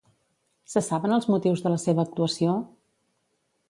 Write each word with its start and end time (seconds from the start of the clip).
Se 0.75 0.83
saben 0.87 1.13
els 1.19 1.29
motius 1.33 1.63
de 1.67 1.75
la 1.77 1.81
seva 1.87 2.09
actuació? 2.09 2.59